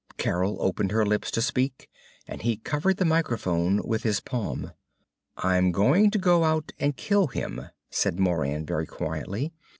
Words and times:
Carol 0.17 0.57
opened 0.63 0.91
her 0.93 1.05
lips 1.05 1.29
to 1.29 1.43
speak, 1.43 1.87
and 2.27 2.41
he 2.41 2.57
covered 2.57 2.97
the 2.97 3.05
microphone 3.05 3.79
with 3.85 4.01
his 4.01 4.19
palm. 4.19 4.71
"I'm 5.37 5.71
going 5.71 6.09
to 6.09 6.17
go 6.17 6.43
out 6.43 6.71
and 6.79 6.97
kill 6.97 7.27
him," 7.27 7.69
said 7.91 8.17
Moran 8.19 8.65
very 8.65 8.87
quietly. 8.87 9.53